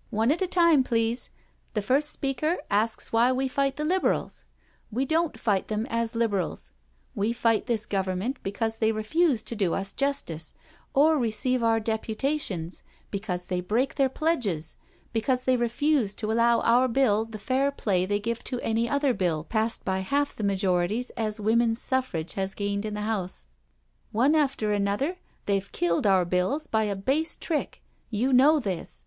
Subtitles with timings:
[0.20, 1.30] "One at a time, please.
[1.72, 4.44] The first speaker asks why we fight the Liberals.
[4.92, 6.72] We don't fight them as Liberals—
[7.20, 10.52] we fight this Government because they refuse to do us justice,
[10.92, 14.76] or receive our deputations, because they break their pledges,
[15.14, 19.14] because they refuse to allow our Bill the fair play they give to any other
[19.14, 23.46] Bill passed by half the majorities as Women's Suffrage has gained in the House.
[24.12, 25.16] One after another
[25.46, 29.06] they've killed our Bills by a base trick— you know this."